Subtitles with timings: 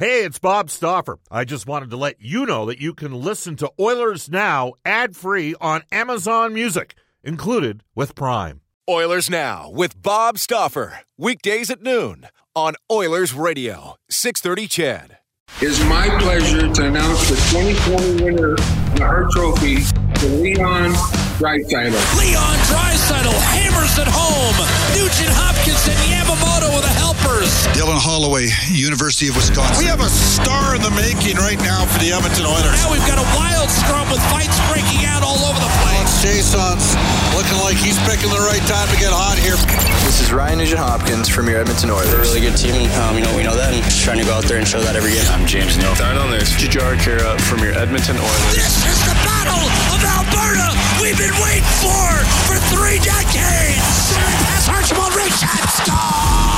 [0.00, 1.18] Hey, it's Bob Stauffer.
[1.30, 5.14] I just wanted to let you know that you can listen to Oilers Now ad
[5.14, 8.62] free on Amazon Music, included with Prime.
[8.88, 11.00] Oilers Now with Bob Stauffer.
[11.18, 15.18] Weekdays at noon on Oilers Radio, 630 CHED.
[15.60, 19.80] It is my pleasure to announce the 2020 winner of the Hart Trophy
[20.20, 20.92] to Leon
[21.40, 21.96] Draisaitl.
[22.20, 24.52] Leon Draisaitl hammers it home.
[24.92, 27.48] Nugent Hopkins and Yamamoto with the helpers.
[27.72, 29.80] Dylan Holloway, University of Wisconsin.
[29.80, 32.76] We have a star in the making right now for the Edmonton Oilers.
[32.76, 36.20] Now we've got a wild scrum with fights breaking out all over the place.
[36.20, 36.92] Jason's
[37.32, 39.56] looking like he's picking the right time to get hot here.
[40.04, 42.12] This is Ryan Nugent Hopkins from your Edmonton Oilers.
[42.12, 42.84] They're a really good team.
[43.00, 44.82] Um, you know, we know that, and just trying to go out there and show
[44.84, 45.24] that every game.
[45.32, 45.94] I'm James Neal.
[45.96, 46.52] Start on this.
[46.58, 48.52] Jujhar Khaira from your Edmonton Oilers.
[48.52, 52.10] This is the Battle of Alberta we've been waiting for
[52.46, 54.18] for three decades.
[54.18, 56.50] Pass Archibald Richard score.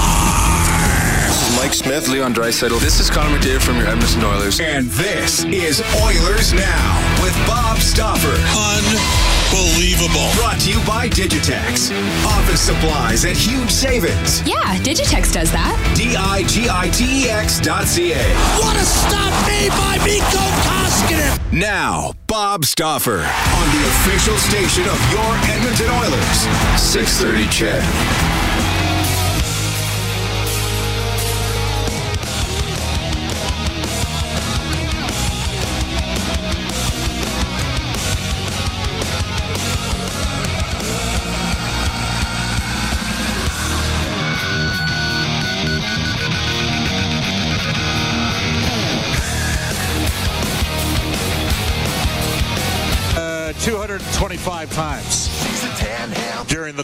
[1.56, 2.80] Mike Smith, Leon Draisaitl.
[2.80, 4.60] This is Connor McDavid from your Edmonton Oilers.
[4.60, 8.28] And this is Oilers Now with Bob Stauffer.
[8.28, 9.31] Unbelievable.
[9.52, 11.90] Brought to you by Digitex.
[12.26, 14.40] Office supplies at huge savings.
[14.46, 15.76] Yeah, Digitex does that.
[15.96, 18.16] D-I-G-I-T-E-X dot C-A.
[18.58, 21.52] What a stop made by Mikko Koskinen.
[21.52, 26.80] Now, Bob Stauffer on the official station of your Edmonton Oilers.
[26.80, 28.31] 630 CHED.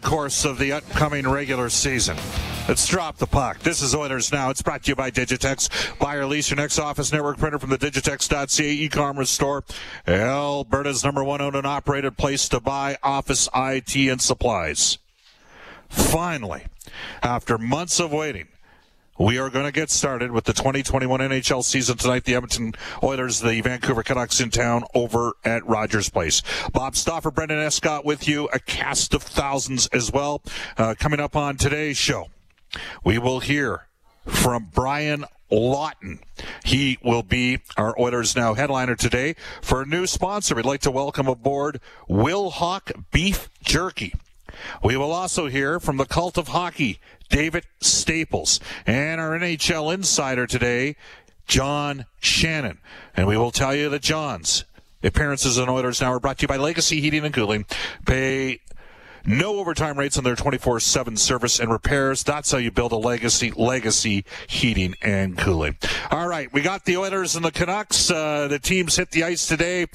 [0.08, 2.16] Course of the upcoming regular season.
[2.66, 3.58] Let's drop the puck.
[3.58, 4.48] This is Oilers Now.
[4.48, 5.98] It's brought to you by Digitex.
[5.98, 9.64] Buy or lease your next office network printer from the Digitex.ca e-commerce store.
[10.06, 14.96] Alberta's number one owned and operated place to buy office IT and supplies.
[15.90, 16.64] Finally,
[17.22, 18.48] after months of waiting,
[19.18, 22.24] we are going to get started with the 2021 NHL season tonight.
[22.24, 26.42] The Edmonton Oilers, the Vancouver Canucks in town over at Rogers Place.
[26.72, 30.42] Bob Stauffer, Brendan Escott with you, a cast of thousands as well.
[30.76, 32.28] Uh, coming up on today's show,
[33.04, 33.88] we will hear
[34.24, 36.20] from Brian Lawton.
[36.64, 40.54] He will be our Oilers Now headliner today for a new sponsor.
[40.54, 44.14] We'd like to welcome aboard Will Hawk Beef Jerky.
[44.82, 50.46] We will also hear from the cult of hockey, David Staples, and our NHL insider
[50.46, 50.96] today,
[51.46, 52.78] John Shannon.
[53.16, 54.64] And we will tell you that John's
[55.02, 57.66] appearances on Oilers Now are brought to you by Legacy Heating and Cooling.
[58.06, 58.60] Pay
[59.24, 62.22] no overtime rates on their 24-7 service and repairs.
[62.22, 65.76] That's how you build a legacy, legacy heating and cooling.
[66.10, 66.52] All right.
[66.52, 68.10] We got the Oilers and the Canucks.
[68.10, 69.86] Uh, the teams hit the ice today.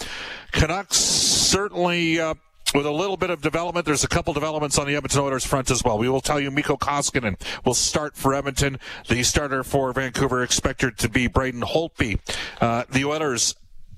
[0.51, 2.35] Canucks certainly, uh,
[2.73, 5.71] with a little bit of development, there's a couple developments on the Edmonton Oilers front
[5.71, 5.97] as well.
[5.97, 8.79] We will tell you Mikko Koskinen will start for Edmonton.
[9.07, 12.19] The starter for Vancouver expected to be Braden Holtby.
[12.59, 13.55] Uh, the Oilers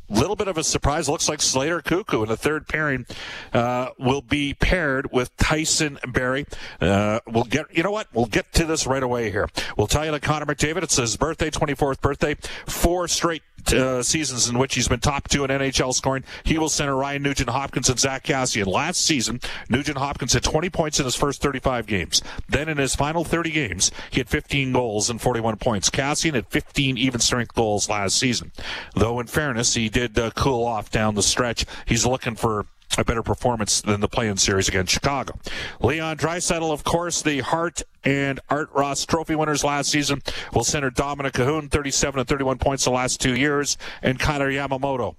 [0.09, 1.09] little bit of a surprise.
[1.09, 3.06] Looks like Slater Koekkoek in the third pairing
[3.53, 6.46] uh, will be paired with Tyson Barrie.
[6.80, 8.08] Uh, we'll get, you know what?
[8.14, 9.50] We'll get to this right away here.
[9.78, 12.35] We'll tell you that Connor McDavid, it's his birthday, 24th birthday,
[12.68, 13.41] four straight
[13.74, 16.24] uh, seasons in which he's been top two in NHL scoring.
[16.44, 18.68] He will center Ryan Nugent Hopkins and Zack Kassian.
[18.68, 19.40] Last season,
[19.70, 22.22] Nugent Hopkins had 20 points in his first 35 games.
[22.48, 25.90] Then in his final 30 games, he had 15 goals and 41 points.
[25.90, 28.52] Kassian had 15 even strength goals last season.
[28.96, 31.66] Though in fairness, he did uh, cool off down the stretch.
[31.86, 32.66] He's looking for
[32.97, 35.38] a better performance than the play-in series against Chicago.
[35.79, 40.22] Leon Draisaitl, of course, the Hart and Art Ross Trophy winners last season,
[40.53, 45.16] will center Dominik Kahun, 37 and 31 points the last two years, and Kailer Yamamoto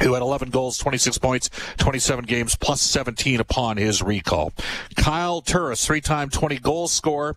[0.00, 4.52] who had 11 goals, 26 points, 27 games, plus 17 upon his recall.
[4.96, 7.36] Kyle Turris, three-time 20 goal scorer,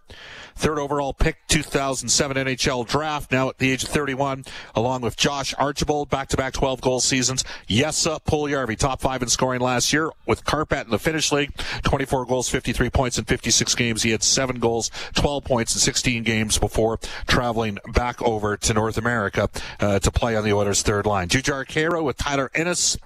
[0.59, 4.43] third overall pick, 2007 NHL draft, now at the age of 31,
[4.75, 7.45] along with Josh Archibald, back-to-back 12 goal seasons.
[7.67, 12.25] Jesse Puljujärvi, top five in scoring last year with Karpat in the Finnish League, 24
[12.25, 14.03] goals, 53 points in 56 games.
[14.03, 18.97] He had seven goals, 12 points in 16 games before traveling back over to North
[18.97, 21.29] America uh, to play on the Oilers' third line.
[21.29, 22.97] Jujhar Khaira with Tyler Ennis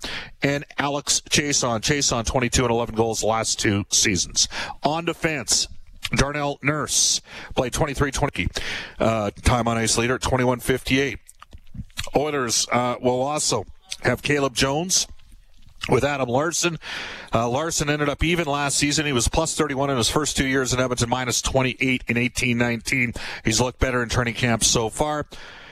[0.41, 1.81] and Alex Chiasson.
[1.81, 4.47] Chiasson 22 and 11 goals last two seasons.
[4.81, 5.67] On defense,
[6.15, 7.21] Darnell Nurse
[7.56, 8.62] played 23-20
[9.00, 11.18] uh, time on ice leader, 21-58.
[12.15, 13.65] Oilers uh, will also
[14.04, 15.07] have Caleb Jones
[15.89, 16.77] with Adam Larsson.
[17.33, 19.06] Uh, Larsson ended up even last season.
[19.06, 23.18] He was plus 31 in his first two years in Edmonton, minus 28 in 18-19.
[23.44, 25.25] He's looked better in training camp so far.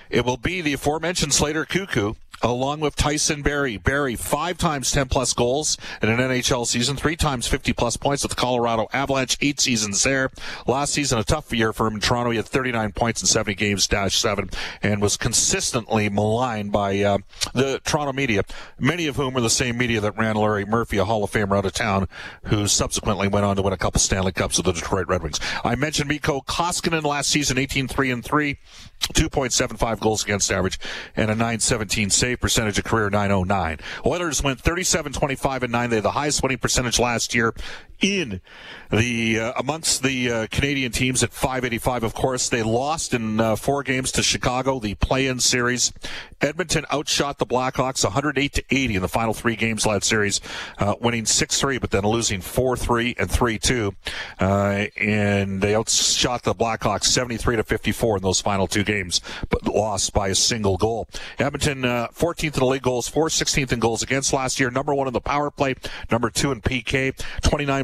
[0.09, 3.77] It will be the aforementioned Slater Koekkoek along with Tyson Barrie.
[3.77, 8.23] Barrie, five times 10 plus goals in an NHL season, three times 50 plus points
[8.23, 10.29] with the Colorado Avalanche, eight seasons there.
[10.67, 12.31] Last season, a tough year for him in Toronto.
[12.31, 14.49] He had 39 points in 70 games, dash seven,
[14.81, 17.17] and was consistently maligned by uh,
[17.53, 18.43] the Toronto media,
[18.79, 21.57] many of whom were the same media that ran Larry Murphy, a Hall of Famer
[21.57, 22.07] out of town,
[22.45, 25.39] who subsequently went on to win a couple Stanley Cups with the Detroit Red Wings.
[25.63, 28.57] I mentioned Mikko Koskinen last season, 18 3 and 3,
[29.01, 30.79] 2.75 goals against average,
[31.15, 33.79] and a 917 save save percentage of career 909.
[34.05, 35.89] Oilers went 37 25 and 9.
[35.89, 37.53] They had the highest winning percentage last year
[38.01, 38.41] in
[38.89, 42.03] the uh, amongst the uh, Canadian teams at 585.
[42.03, 45.93] Of course, they lost in uh, four games to Chicago, the play-in series.
[46.41, 50.41] Edmonton outshot the Blackhawks 108 to 80 in the final three games that series,
[50.79, 53.95] uh, winning 6-3, but then losing 4-3 and 3-2.
[54.39, 59.65] Uh, and they outshot the Blackhawks 73 to 54 in those final two games, but
[59.67, 61.07] lost by a single goal.
[61.37, 64.93] Edmonton 14th uh, in the league goals, 4 16th in goals against last year, number
[64.93, 65.75] one in the power play,
[66.09, 67.13] number two in PK,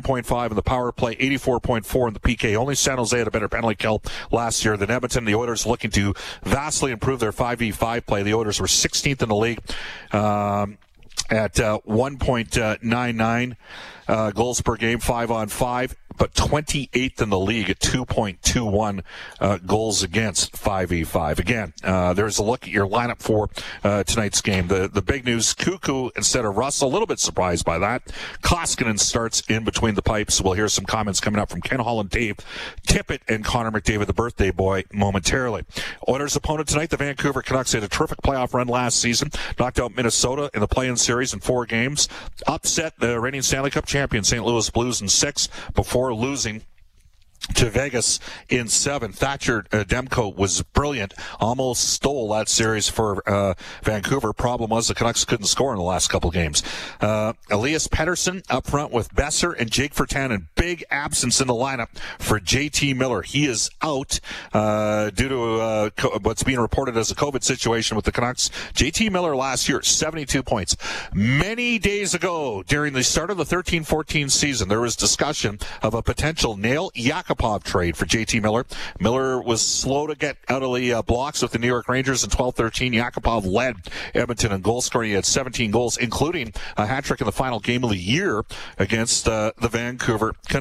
[0.08, 2.56] 29.5 in the power play, 84.4 in the PK.
[2.56, 4.02] Only San Jose had a better penalty kill
[4.32, 5.26] last year than Edmonton.
[5.26, 6.14] The Oilers looking to
[6.44, 8.24] vastly improve their 5v5 play.
[8.24, 9.60] The Oilers were 16th in the league
[10.14, 10.78] um,
[11.30, 13.56] at uh, 1.99
[14.08, 19.04] uh, goals per game, five on five but 28th in the league at 2.21
[19.40, 21.40] uh, goals against 5v5.
[21.40, 23.50] Again, uh, there's a look at your lineup for
[23.84, 24.68] uh, tonight's game.
[24.68, 26.82] The the big news: Koekkoek instead of Russ.
[26.82, 28.06] A little bit surprised by that.
[28.42, 30.42] Koskinen starts in between the pipes.
[30.42, 32.38] We'll hear some comments coming up from Ken Holland, Dave
[32.88, 35.66] Tippett, and Connor McDavid, the birthday boy, momentarily.
[36.08, 39.32] Oilers' opponent tonight, the Vancouver Canucks, had a terrific playoff run last season.
[39.60, 42.08] Knocked out Minnesota in the play-in series in four games.
[42.48, 44.44] Upset the reigning Stanley Cup champion St.
[44.44, 46.62] Louis Blues in six before before losing
[47.56, 48.20] to Vegas
[48.50, 49.12] in seven.
[49.12, 54.34] Thatcher uh, Demko was brilliant, almost stole that series for uh, Vancouver.
[54.34, 56.64] Problem was the Canucks couldn't score in the last couple games.
[57.00, 60.48] Uh, Elias Pettersson up front with Boeser and Jake Virtanen.
[60.68, 61.88] Big absence in the lineup
[62.20, 63.22] for JT Miller.
[63.22, 64.20] He is out
[64.52, 68.50] uh, due to uh, co- what's being reported as a COVID situation with the Canucks.
[68.74, 70.76] JT Miller last year, 72 points.
[71.14, 76.02] Many days ago, during the start of the 13-14 season, there was discussion of a
[76.02, 78.66] potential Nail Yakupov trade for JT Miller.
[79.00, 82.26] Miller was slow to get out of the uh, blocks with the New York Rangers
[82.26, 82.94] in 12-13.
[82.94, 83.78] Yakupov led
[84.14, 85.12] Edmonton in goal scoring.
[85.12, 88.44] He had 17 goals, including a hat trick in the final game of the year
[88.78, 90.57] against uh, the Vancouver Canucks.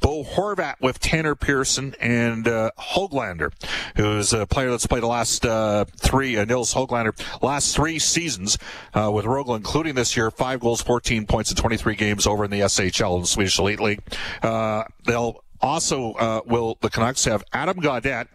[0.00, 3.52] Bo Horvat with Tanner Pearson and uh, Hoglander,
[3.96, 8.58] who's a player that's played the last uh, three, uh, Nils Hoglander, last three seasons
[8.94, 12.50] uh, with Rögle, including this year, five goals, 14 points in 23 games over in
[12.50, 14.02] the SHL in the Swedish Elite League.
[14.42, 18.28] Uh, they'll also, uh, will the Canucks have Adam Gaudette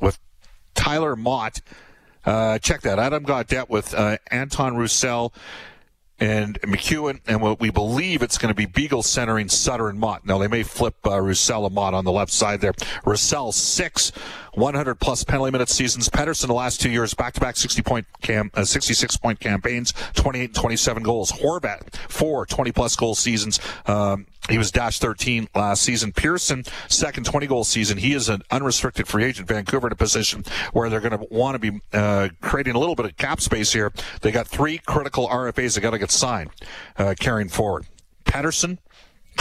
[0.00, 0.18] with
[0.74, 1.60] Tyler Motte.
[2.24, 2.98] Uh, check that.
[2.98, 3.94] Adam Gaudette with
[4.30, 5.32] Anton Roussel
[6.22, 10.24] and MacEwen, and what we believe it's going to be Beagle centering Sutter and Motte.
[10.24, 12.74] Now, they may flip uh, Roussel and Motte on the left side there.
[13.04, 14.12] Roussel, six
[14.52, 16.08] 100 plus penalty minute seasons.
[16.08, 19.92] Pettersson the last two years, back to back 60 point cam, uh, 66 point campaigns,
[20.14, 21.32] 28 and 27 goals.
[21.32, 23.60] Horvat, four 20 plus goal seasons.
[23.86, 26.12] Um, he was dash 13 last season.
[26.12, 27.96] Pearson, second 20 goal season.
[27.96, 29.48] He is an unrestricted free agent.
[29.48, 32.96] Vancouver in a position where they're going to want to be uh, creating a little
[32.96, 33.92] bit of cap space here.
[34.20, 36.50] They got three critical RFAs they got to get signed
[36.98, 37.86] uh, carrying forward.
[38.24, 38.78] Pettersson,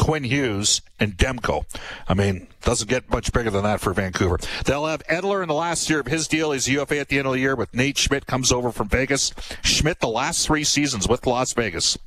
[0.02, 1.64] Quinn Hughes, and Demko.
[2.08, 4.40] I mean, doesn't get much bigger than that for Vancouver.
[4.66, 6.54] They'll have Edler in the last year of his deal.
[6.54, 9.32] He's UFA at the end of the year with Nate Schmidt comes over from Vegas.
[9.62, 12.00] Schmidt, the last three seasons with Las Vegas,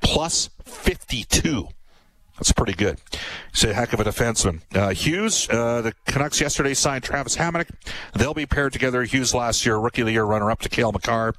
[0.00, 1.68] plus 52.
[2.38, 2.98] That's pretty good.
[3.52, 4.62] He's a heck of a defenseman.
[4.74, 7.68] Uh, Hughes, uh, the Canucks yesterday signed Travis Hamonic.
[8.14, 9.04] They'll be paired together.
[9.04, 11.34] Hughes last year, rookie of the year runner up to Cale Makar.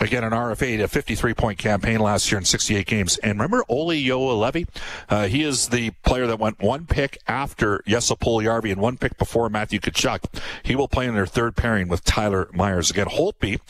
[0.00, 3.16] Again, an RFA, a 53 point campaign last year in 68 games.
[3.18, 4.66] And remember Olli Juolevi?
[5.08, 9.16] Uh, he is the player that went one pick after Jesse Puljujärvi and one pick
[9.18, 10.24] before Matthew Tkachuk.
[10.64, 12.90] He will play in their third pairing with Tyler Myers.
[12.90, 13.60] Again, Holtby,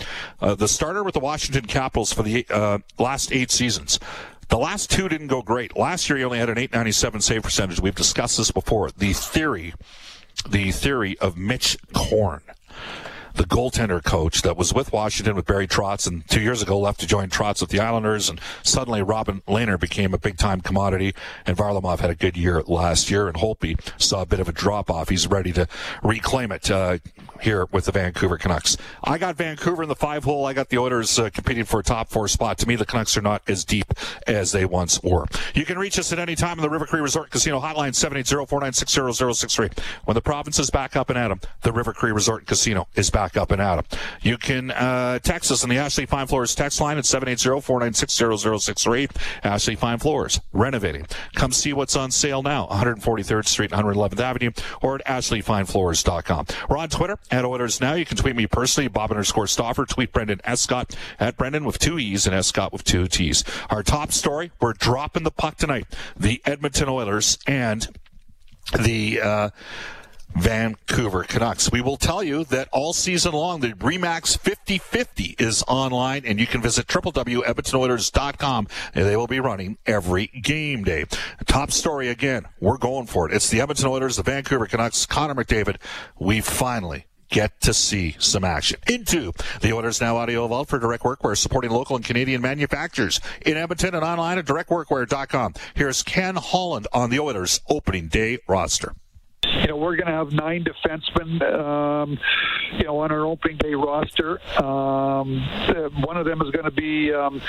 [0.41, 4.01] uh, the starter with the Washington Capitals for the uh, last eight seasons.
[4.49, 5.77] The last two didn't go great.
[5.77, 7.81] Last year he only had an 897 save percentage.
[7.81, 8.91] We've discussed this before.
[8.97, 9.75] The theory,
[10.49, 12.43] the theory of Mitch Korn
[13.35, 17.01] the goaltender coach that was with Washington with Barry Trotz and two years ago left
[17.01, 18.29] to join Trotz with the Islanders.
[18.29, 21.15] And suddenly Robin Lehner became a big time commodity.
[21.45, 23.27] And Varlamov had a good year last year.
[23.27, 25.09] And Holtby saw a bit of a drop off.
[25.09, 25.67] He's ready to
[26.03, 26.99] reclaim it uh,
[27.41, 28.77] here with the Vancouver Canucks.
[29.03, 30.47] I got Vancouver in the five hole.
[30.47, 32.59] I got the Oilers uh, competing for a top four spot.
[32.59, 33.93] To me, the Canucks are not as deep
[34.29, 35.27] as they once were.
[35.55, 38.47] You can reach us at any time in the River Cree Resort Casino hotline 780
[38.47, 39.71] 496 0063.
[40.05, 43.11] When the province is back up and at them, the River Cree Resort Casino is
[43.11, 43.85] back back up and at 'em.
[44.21, 49.11] You can uh, text us on the Ashley Fine Floors text line at 780-496-0063.
[49.43, 51.07] Ashley Fine Floors, renovating.
[51.35, 54.51] Come see what's on sale now, 143rd Street, 111th Avenue,
[54.83, 56.47] or at ashleyfinefloors.com.
[56.69, 57.95] We're on Twitter at Oilers Now.
[57.95, 59.87] You can tweet me personally, Bob underscore Stauffer.
[59.87, 63.43] Tweet Brendan Escott at Brendan with two E's and Escott with two T's.
[63.71, 65.87] Our top story, we're dropping the puck tonight.
[66.17, 67.89] The Edmonton Oilers and
[68.79, 69.49] the uh,
[70.35, 71.71] Vancouver Canucks.
[71.71, 76.47] We will tell you that all season long, the Remax 50-50 is online, and you
[76.47, 81.05] can visit www.edmontonoilers.com, and they will be running every game day.
[81.47, 83.35] Top story again, we're going for it.
[83.35, 85.77] It's the Edmonton Oilers, the Vancouver Canucks, Connor McDavid.
[86.19, 88.79] We finally get to see some action.
[88.89, 93.57] Into the Oilers Now audio vault for Direct Workwear, supporting local and Canadian manufacturers in
[93.57, 95.55] Edmonton and online at directworkwear.com.
[95.75, 98.95] Here's Ken Holland on the Oilers opening day roster
[99.65, 102.19] you know, we're going to have nine defensemen, um,
[102.77, 104.39] you know, on our opening day roster.
[104.63, 107.41] Um, uh, one of them is going to be um,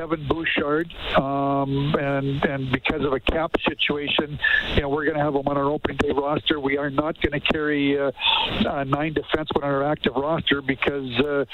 [0.00, 4.38] Evan Bouchard, um, and and because of a cap situation,
[4.76, 6.58] you know, we're going to have him on our opening day roster.
[6.58, 8.12] We are not going to carry uh,
[8.66, 11.44] uh, nine defensemen on our active roster because uh,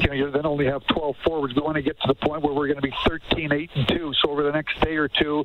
[0.00, 1.54] you know you then only have 12 forwards.
[1.56, 3.88] We want to get to the point where we're going to be 13, 8, and
[3.88, 4.12] 2.
[4.22, 5.44] So over the next day or two,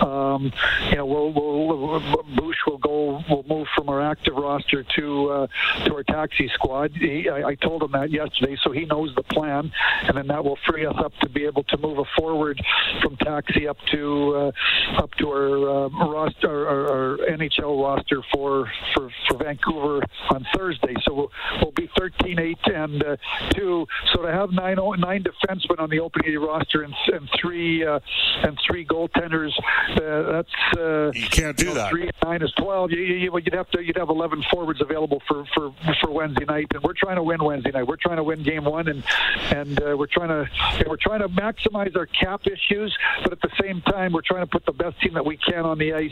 [0.00, 0.52] um,
[0.90, 2.00] you know, we'll, we'll,
[2.36, 5.46] Bush will go, will move from our active roster to uh,
[5.84, 6.92] to our taxi squad.
[6.92, 9.70] He, I, I, told him that yesterday, so he knows the plan,
[10.02, 12.60] and then that will free us up to be able to move a forward
[13.02, 14.52] from taxi up to
[14.96, 20.46] uh, up to our uh, roster, our, our, NHL roster for, for for Vancouver on
[20.56, 20.94] Thursday.
[21.02, 21.32] So we'll,
[21.62, 23.16] we'll be 13, 8, and uh,
[23.54, 23.86] two.
[24.12, 28.00] So to have nine nine defensemen on the opening roster and, and three uh,
[28.42, 29.52] and three goaltenders,
[29.96, 31.90] uh, that's you can't do you know, that.
[31.90, 32.92] Three nine is 12.
[32.92, 36.66] You, you, you'd have to you'd have 11 forwards available for, for for Wednesday night,
[36.72, 37.86] and we're trying to win Wednesday night.
[37.86, 39.04] We're trying to win game one, and
[39.50, 40.48] and uh, we're trying to
[40.86, 44.50] we're trying to maximize our cap issues, but at the same time, we're trying to
[44.50, 46.10] put the best team that we can on the ice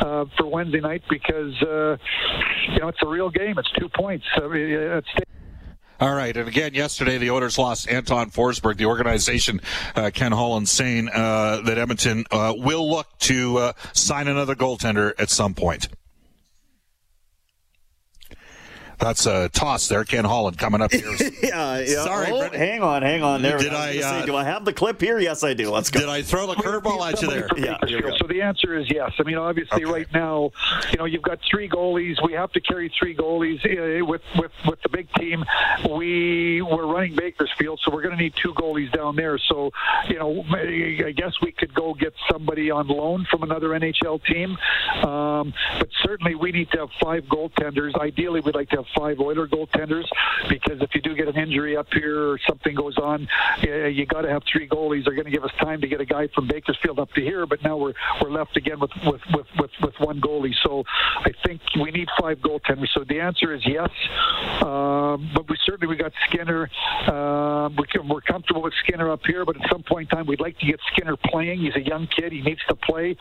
[0.00, 1.96] uh, for Wednesday night because uh,
[2.70, 3.58] you know it's a real game.
[3.58, 4.26] It's two points.
[4.36, 5.02] I mean,
[6.00, 8.76] all right, and again, yesterday the Oilers lost Anton Forsberg.
[8.76, 9.60] The organization,
[9.94, 15.12] uh, Ken Holland, saying uh, that Edmonton uh, will look to uh, sign another goaltender
[15.18, 15.88] at some point.
[19.02, 20.04] That's a toss there.
[20.04, 21.10] Ken Holland coming up here.
[21.42, 22.04] yeah, yeah.
[22.04, 23.42] Sorry, oh, hang on, hang on.
[23.42, 23.58] There.
[23.58, 23.88] Did I?
[23.88, 25.18] I say, uh, do I have the clip here?
[25.18, 25.70] Yes, I do.
[25.70, 25.98] Let's go.
[25.98, 27.48] Did I throw the curveball at you there?
[27.56, 27.78] Yeah.
[28.18, 29.10] So the answer is yes.
[29.18, 29.92] I mean, obviously, Okay.
[29.92, 30.52] right now,
[30.92, 32.14] you know, you've got three goalies.
[32.24, 35.44] We have to carry three goalies uh, with with with the big team.
[35.90, 39.36] We we're running Bakersfield, so we're going to need two goalies down there.
[39.48, 39.72] So,
[40.08, 44.56] you know, I guess we could go get somebody on loan from another NHL team,
[45.04, 47.94] um, but certainly we need to have five goaltenders.
[48.00, 50.04] Ideally, we'd like to have five Oiler goaltenders
[50.48, 53.28] because if you do get an injury up here or something goes on,
[53.62, 55.04] uh, you got to have three goalies.
[55.04, 57.46] They're going to give us time to get a guy from Bakersfield up to here,
[57.46, 60.54] but now we're we're left again with with with with, with one goalie.
[60.62, 60.84] So
[61.18, 62.88] I think we need five goaltenders.
[62.94, 63.90] So the answer is yes,
[64.62, 66.68] um, but we certainly we got Skinner.
[67.10, 70.26] Um, we can, we're comfortable with Skinner up here, but at some point in time
[70.26, 71.60] we'd like to get Skinner playing.
[71.60, 73.16] He's a young kid; he needs to play.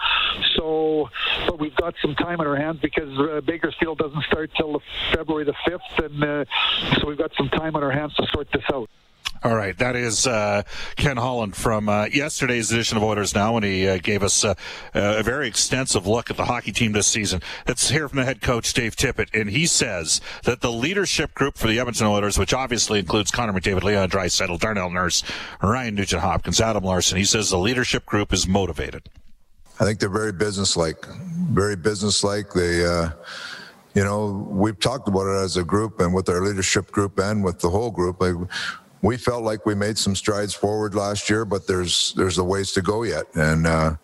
[0.56, 1.10] So,
[1.48, 4.82] but we've got some time on our hands because uh, Bakersfield doesn't start till
[5.14, 6.46] February the fifth, and uh,
[7.00, 8.90] so we've got some time on our hands to sort this out.
[9.44, 10.62] All right, that is uh,
[10.98, 14.54] Ken Holland from uh, yesterday's edition of Oilers Now, and he uh, gave us uh,
[14.94, 17.42] a very extensive look at the hockey team this season.
[17.68, 21.58] Let's hear from the head coach Dave Tippett, and he says that the leadership group
[21.58, 25.24] for the Edmonton Oilers, which obviously includes Connor McDavid, Leon Draisaitl, Darnell Nurse,
[25.64, 29.10] Ryan Nugent Hopkins, Adam Larsson, he says the leadership group is motivated.
[29.80, 31.04] I think they're very businesslike,
[31.50, 32.54] very businesslike.
[32.54, 33.10] They, uh,
[33.94, 37.44] you know, we've talked about it as a group and with our leadership group and
[37.44, 38.24] with the whole group.
[39.02, 42.72] We felt like we made some strides forward last year, but there's there's a ways
[42.74, 43.96] to go yet, and uh,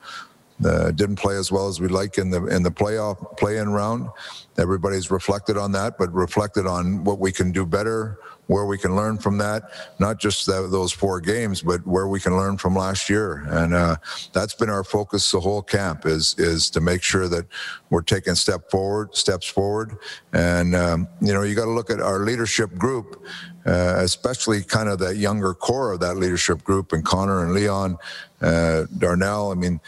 [0.66, 4.10] uh, didn't play as well as we'd like in the in the playoff play-in round.
[4.58, 8.96] Everybody's reflected on that, but reflected on what we can do better, where we can
[8.96, 9.70] learn from that.
[10.00, 13.46] Not just those four games, but where we can learn from last year.
[13.50, 13.98] And uh,
[14.34, 17.46] that's been our focus the whole camp is is to make sure that
[17.92, 19.96] we're taking step forward, steps forward.
[20.34, 23.24] And um, you know, you got to look at our leadership group.
[23.66, 27.98] Uh, especially kind of that younger core of that leadership group and Connor and Leon,
[28.42, 29.52] uh, Darnell.
[29.52, 29.82] I mean,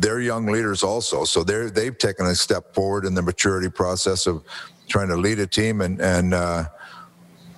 [0.00, 4.26] they're young leaders also, so they're they've taken a step forward in the maturity process
[4.26, 4.42] of
[4.88, 6.64] trying to lead a team and and uh,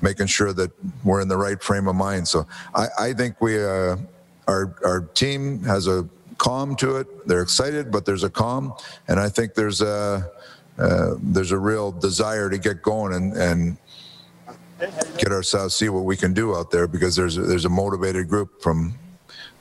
[0.02, 0.70] making sure that
[1.04, 2.28] we're in the right frame of mind.
[2.28, 3.96] So I, I think we uh,
[4.48, 7.26] our our team has a calm to it.
[7.26, 8.74] They're excited, but there's a calm,
[9.08, 10.30] and I think there's a
[10.78, 13.76] uh, there's a real desire to get going and and
[15.16, 18.28] get ourselves see what we can do out there because there's a, there's a motivated
[18.28, 18.94] group from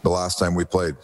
[0.03, 0.95] the last time we played.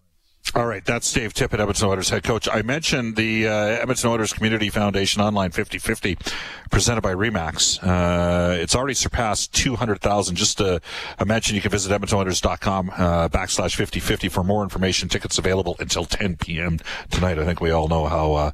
[0.53, 2.49] All right, that's Dave Tippett, Edmonton Oilers head coach.
[2.51, 6.33] I mentioned the uh, Edmonton Oilers Community Foundation Online 50-50
[6.69, 7.79] presented by Remax.
[7.81, 10.35] Uh, it's already surpassed 200,000.
[10.35, 10.81] Just a,
[11.19, 15.07] a mention, you can visit edmontonoilers.com uh, backslash 50-50 for more information.
[15.07, 16.79] Tickets available until 10 p.m.
[17.09, 17.39] tonight.
[17.39, 18.51] I think we all know how uh,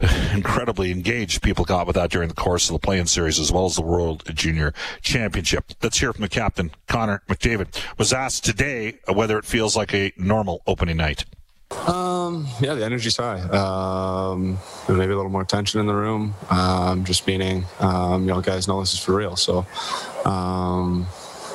[0.32, 3.64] incredibly engaged people got with that during the course of the play-in series as well
[3.64, 5.72] as the World Junior Championship.
[5.82, 10.12] Let's hear from the captain, Connor McDavid, was asked today whether it feels like a
[10.16, 11.24] normal opening night.
[11.86, 13.40] Um, yeah, the energy's high.
[13.40, 16.34] Um, maybe a little more tension in the room.
[16.50, 19.36] Um, just meaning, um, you know, guys know this is for real.
[19.36, 19.66] So,
[20.24, 21.06] um,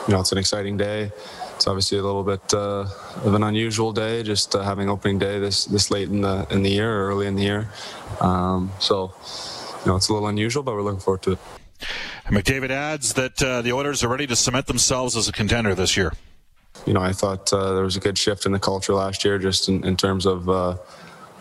[0.07, 1.11] you know, it's an exciting day.
[1.55, 2.87] It's obviously a little bit uh,
[3.23, 6.61] of an unusual day, just uh, having opening day this this late in the in
[6.61, 7.69] the year, or early in the year.
[8.21, 9.13] Um, so,
[9.79, 11.39] you know, it's a little unusual, but we're looking forward to it.
[12.25, 15.95] McDavid adds that uh, the Oilers are ready to cement themselves as a contender this
[15.95, 16.11] year
[16.87, 19.37] you know, I thought uh, there was a good shift in the culture last year,
[19.37, 20.77] just in, in terms of uh,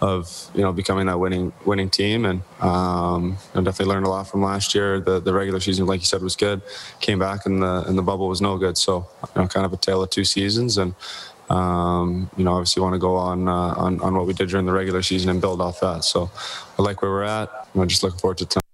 [0.00, 4.28] of you know becoming that winning winning team, and um, I definitely learned a lot
[4.28, 5.00] from last year.
[5.00, 6.62] The the regular season, like you said, was good.
[7.00, 8.76] Came back and the and the bubble was no good.
[8.76, 10.94] So you know, kind of a tale of two seasons, and
[11.48, 14.66] um, you know, obviously want to go on, uh, on on what we did during
[14.66, 16.04] the regular season and build off that.
[16.04, 16.30] So
[16.78, 17.68] I like where we're at.
[17.74, 18.65] I'm just looking forward to.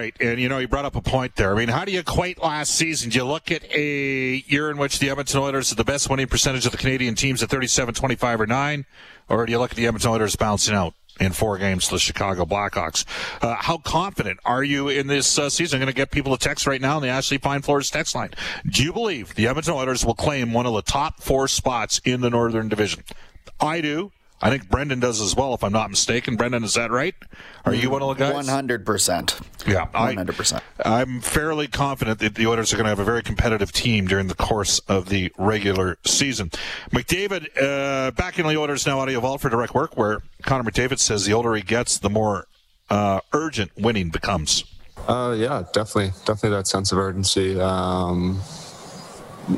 [0.00, 1.52] Right, and you know you brought up a point there.
[1.52, 3.10] I mean, how do you equate last season?
[3.10, 6.26] Do you look at a year in which the Edmonton Oilers had the best winning
[6.26, 8.86] percentage of the Canadian teams at 37, 25, or nine,
[9.28, 11.98] or do you look at the Edmonton Oilers bouncing out in four games to the
[11.98, 13.04] Chicago Blackhawks?
[13.42, 15.76] Uh, how confident are you in this uh, season?
[15.76, 18.14] I'm going to get people to text right now on the Ashley Fine Floors text
[18.14, 18.30] line.
[18.64, 22.22] Do you believe the Edmonton Oilers will claim one of the top four spots in
[22.22, 23.04] the Northern Division?
[23.60, 24.12] I do.
[24.42, 26.36] I think Brendan does as well, if I'm not mistaken.
[26.36, 27.14] Brendan, is that right?
[27.66, 28.32] Are you one of the guys?
[28.32, 29.38] One hundred percent.
[29.66, 30.62] Yeah, one hundred percent.
[30.82, 34.28] I'm fairly confident that the Oilers are going to have a very competitive team during
[34.28, 36.50] the course of the regular season.
[36.90, 41.24] McDavid, uh, back in the Oilers now, audio vault for Direct Workwear Connor McDavid says
[41.26, 42.46] the older he gets, the more
[42.88, 44.64] uh, urgent winning becomes.
[45.08, 47.60] Uh, yeah, definitely, definitely that sense of urgency.
[47.60, 48.40] Um,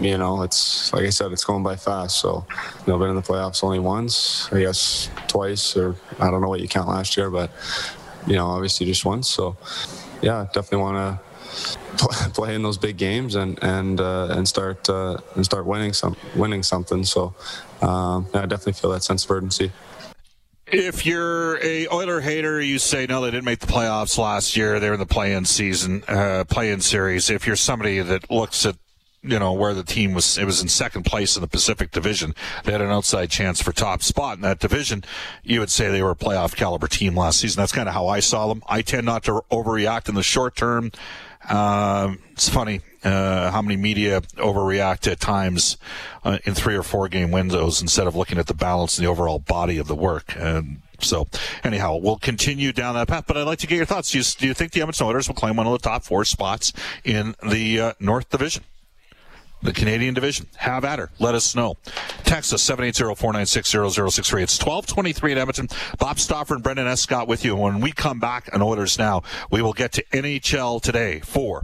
[0.00, 2.20] you know, it's like I said, it's going by fast.
[2.20, 2.46] So,
[2.86, 6.48] you know, been in the playoffs only once, I guess twice, or I don't know
[6.48, 7.50] what you count last year, but
[8.26, 9.28] you know, obviously just once.
[9.28, 9.56] So,
[10.20, 11.32] yeah, definitely want to
[12.34, 16.16] play in those big games and and uh, and start uh, and start winning some
[16.36, 17.04] winning something.
[17.04, 17.34] So,
[17.80, 19.72] um, yeah, I definitely feel that sense of urgency.
[20.66, 24.80] If you're a Oiler hater, you say no, they didn't make the playoffs last year.
[24.80, 27.28] They're in the play-in season, uh, play-in series.
[27.28, 28.76] If you're somebody that looks at
[29.22, 32.34] you know where the team was it was in second place in the Pacific Division.
[32.64, 35.04] They had an outside chance for top spot in that division.
[35.42, 37.60] You would say they were a playoff caliber team last season.
[37.60, 38.62] That's kind of how I saw them.
[38.68, 40.90] I tend not to overreact in the short term.
[41.48, 45.76] Uh, it's funny uh, how many media overreact at times
[46.24, 49.10] uh, in three or four game windows instead of looking at the balance and the
[49.10, 50.34] overall body of the work.
[50.36, 51.26] And so,
[51.64, 53.24] anyhow, we'll continue down that path.
[53.26, 54.12] But I'd like to get your thoughts.
[54.12, 56.24] Do you, do you think the Edmonton Oilers will claim one of the top four
[56.24, 56.72] spots
[57.04, 58.62] in the uh, North Division?
[59.62, 60.46] The Canadian division.
[60.56, 61.10] Have at her.
[61.18, 61.76] Let us know.
[62.24, 64.42] Text us 780-496-0063.
[64.42, 65.68] It's 1223 in Edmonton.
[65.98, 67.52] Bob Stauffer and Brendan Escott with you.
[67.54, 71.62] And when we come back on Oilers Now, we will get to NHL today for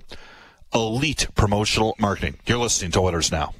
[0.73, 2.37] elite promotional marketing.
[2.47, 3.55] You're listening to Oilers Now.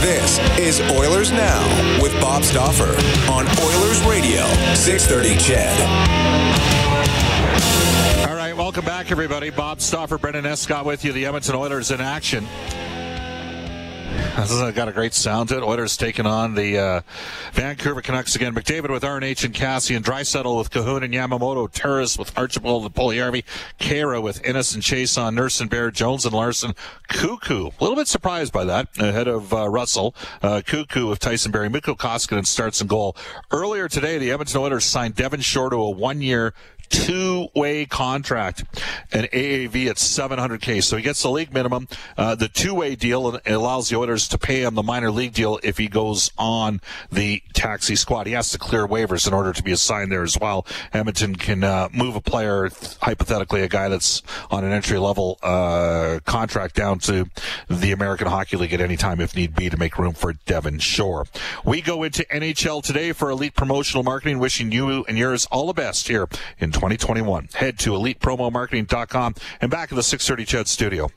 [0.00, 2.94] This is Oilers Now with Bob Stauffer
[3.30, 6.47] on Oilers Radio, 630 CHED
[8.78, 9.50] welcome back, everybody.
[9.50, 11.12] Bob Stauffer, Brendan Escott with you.
[11.12, 12.46] The Edmonton Oilers in action.
[14.36, 15.64] This has got a great sound to it.
[15.64, 17.00] Oilers taking on the uh,
[17.54, 18.54] Vancouver Canucks again.
[18.54, 23.42] McDavid with RNH and Kassian, Draisaitl with Kahun and Yamamoto, Turris with Archibald and Puljujarvi,
[23.80, 26.74] Khaira with Ennis and Chiasson Nurse and Bear, Jones and Larsson,
[27.08, 27.80] Koekkoek.
[27.80, 30.14] A little bit surprised by that ahead of uh, Russell.
[30.40, 33.16] Uh, Koekkoek with Tyson Barrie, Mikko Koskinen starts and goal.
[33.50, 35.90] Earlier today, the Edmonton Oilers signed Devin Shore to a
[36.90, 38.64] one-year two-way contract,
[39.12, 40.82] an AAV at 700k.
[40.82, 41.88] So he gets the league minimum.
[42.16, 45.78] Uh, the two-way deal allows the Oilers to pay him the minor league deal if
[45.78, 48.26] he goes on the taxi squad.
[48.26, 50.66] He has to clear waivers in order to be assigned there as well.
[50.92, 52.70] Edmonton can uh, move a player,
[53.00, 57.28] hypothetically a guy that's on an entry-level uh, contract, down to
[57.68, 60.78] the American Hockey League at any time if need be to make room for Devin
[60.78, 61.26] Shore.
[61.64, 64.38] We go into NHL today for elite promotional marketing.
[64.38, 67.48] Wishing you and yours all the best here in 2021.
[67.54, 71.10] Head to elitepromomarketing.com and back in the 630 CHED studio.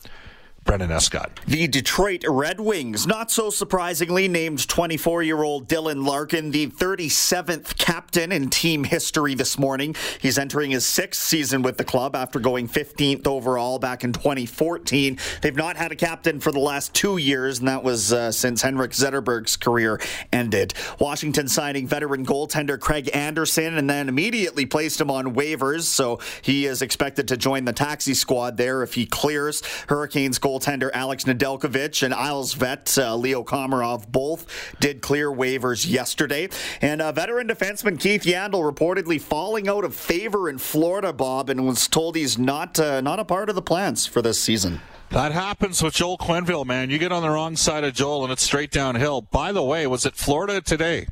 [0.64, 1.40] Brendan Escott.
[1.48, 7.78] The Detroit Red Wings, not so surprisingly, named 24 year old Dylan Larkin the 37th
[7.78, 9.96] captain in team history this morning.
[10.22, 15.18] He's entering his sixth season with the club after going 15th overall back in 2014.
[15.42, 18.62] They've not had a captain for the last two years, and that was uh, since
[18.62, 20.00] Henrik Zetterberg's career
[20.32, 20.76] ended.
[21.00, 26.68] Washington signing veteran goaltender Craig Anderson and then immediately placed him on waivers, so he
[26.68, 29.64] is expected to join the taxi squad there if he clears.
[29.88, 35.90] Hurricanes goal goaltender Alex Nedeljkovic and Isles vet uh, Leo Komarov both did clear waivers
[35.90, 36.50] yesterday.
[36.82, 41.66] And uh, veteran defenseman Keith Yandle reportedly falling out of favor in Florida, Bob, and
[41.66, 44.82] was told he's not uh, not a part of the plans for this season.
[45.10, 46.90] That happens with Joel Quenneville, man.
[46.90, 49.22] You get on the wrong side of Joel and it's straight downhill.
[49.22, 51.08] By the way, was it Florida today?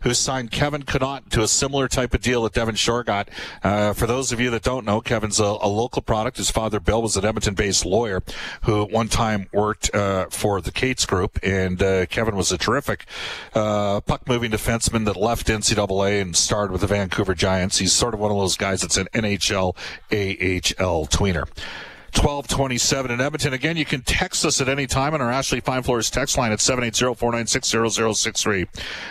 [0.00, 3.28] Who signed Kevin Connauton to a similar type of deal that Devin Shore got.
[3.62, 6.36] Uh, for those of you that don't know, Kevin's a, a, local product.
[6.36, 8.22] His father, Bill, was an Edmonton-based lawyer
[8.62, 12.58] who at one time worked uh, for the Cates Group, and uh, Kevin was a
[12.58, 13.06] terrific
[13.54, 17.78] uh, puck-moving defenseman that left NCAA and starred with the Vancouver Giants.
[17.78, 19.76] He's sort of one of those guys that's an NHL,
[20.12, 21.48] AHL tweener.
[22.18, 23.52] 1227 in Edmonton.
[23.52, 26.50] Again, you can text us at any time on our Ashley Fine Floors text line
[26.50, 28.66] at 780-496-0063.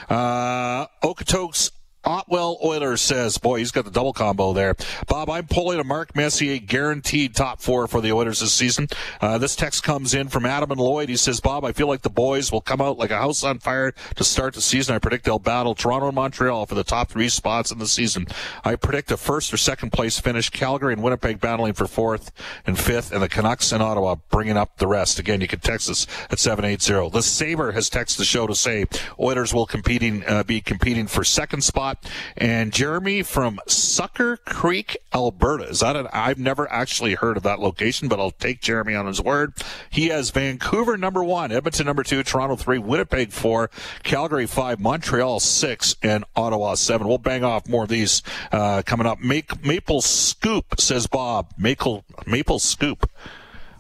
[0.09, 1.71] Uh, Okotoks
[2.07, 4.75] Otwell Oilers says, boy, he's got the double combo there.
[5.07, 8.87] Bob, I'm pulling a Mark Messier guaranteed top four for the Oilers this season.
[9.19, 11.09] Uh, this text comes in from Adam and Lloyd.
[11.09, 13.59] He says, Bob, I feel like the boys will come out like a house on
[13.59, 14.95] fire to start the season.
[14.95, 18.27] I predict they'll battle Toronto and Montreal for the top three spots in the season.
[18.63, 20.49] I predict a first or second place finish.
[20.49, 22.31] Calgary and Winnipeg battling for fourth
[22.65, 25.19] and fifth, and the Canucks and Ottawa bringing up the rest.
[25.19, 27.09] Again, you can text us at 780.
[27.09, 28.85] The Saber has texted the show to say
[29.19, 31.96] Oilers will competing uh, be competing for second spot
[32.35, 35.65] and Jeremy from Sucker Creek, Alberta.
[35.65, 39.05] Is that an, I've never actually heard of that location, but I'll take Jeremy on
[39.05, 39.53] his word.
[39.89, 43.69] He has Vancouver number one, Edmonton number two, Toronto three, Winnipeg four,
[44.03, 47.07] Calgary five, Montreal six, and Ottawa seven.
[47.07, 49.19] We'll bang off more of these uh, coming up.
[49.19, 51.53] Make, Maple Scoop says Bob.
[51.57, 53.09] Maple Maple Scoop.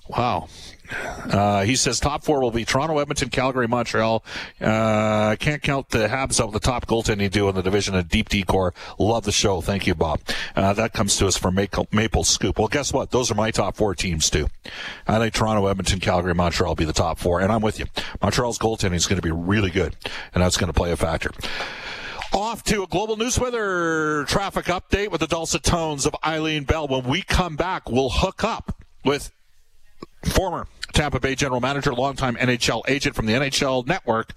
[0.09, 0.47] Wow.
[0.91, 4.23] Uh, he says top four will be Toronto, Edmonton, Calgary, Montreal.
[4.61, 8.07] Uh, can't count the Habs out with the top goaltending duo in the division of
[8.09, 8.73] deep decor.
[8.99, 9.61] Love the show.
[9.61, 10.19] Thank you, Bob.
[10.55, 12.59] Uh, that comes to us from Maple, Maple Scoop.
[12.59, 13.11] Well, guess what?
[13.11, 14.47] Those are my top four teams too.
[15.07, 17.85] I think Toronto, Edmonton, Calgary, Montreal will be the top four, and I'm with you.
[18.21, 19.95] Montreal's goaltending is going to be really good,
[20.33, 21.31] and that's going to play a factor.
[22.33, 26.87] Off to a global news weather traffic update with the dulcet tones of Eileen Bell.
[26.87, 29.31] When we come back, we'll hook up with
[30.25, 34.33] former Tampa Bay general manager, longtime NHL agent from the NHL network,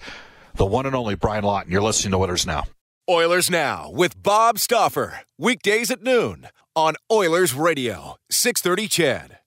[0.54, 1.72] the one and only Brian Lawton.
[1.72, 2.64] You're listening to Oilers Now.
[3.08, 5.20] Oilers Now with Bob Stauffer.
[5.38, 9.39] Weekdays at noon on Oilers Radio, 630 CHED.